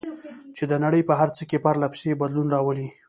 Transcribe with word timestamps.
چې 0.55 0.63
د 0.71 0.73
نړۍ 0.83 1.01
په 1.09 1.13
هر 1.19 1.29
څه 1.35 1.43
کې 1.49 1.57
پرله 1.63 1.87
پسې 1.93 2.19
بدلون 2.21 2.47
راولي. 2.55 2.87